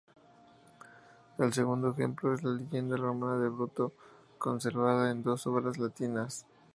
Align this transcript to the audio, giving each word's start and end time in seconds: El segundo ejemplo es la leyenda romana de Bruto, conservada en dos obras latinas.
El 1.37 1.53
segundo 1.53 1.91
ejemplo 1.91 2.33
es 2.33 2.41
la 2.43 2.49
leyenda 2.53 2.97
romana 2.97 3.37
de 3.37 3.49
Bruto, 3.49 3.93
conservada 4.39 5.11
en 5.11 5.21
dos 5.21 5.45
obras 5.45 5.77
latinas. 5.77 6.47